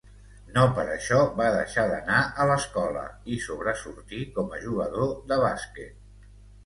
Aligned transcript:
No 0.53 0.61
per 0.77 0.85
això 0.93 1.17
va 1.41 1.49
deixar 1.55 1.83
d'anar 1.91 2.23
a 2.45 2.49
l'escola 2.51 3.03
i 3.35 3.39
sobresortir 3.45 4.23
com 4.39 4.51
a 4.57 4.63
jugador 4.67 5.15
de 5.33 5.39
bàsquet. 5.47 6.33